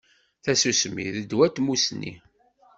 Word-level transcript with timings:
Tasusmi 0.43 1.07
d 1.15 1.15
ddwa 1.23 1.47
n 1.49 1.51
tmussni 1.55 2.13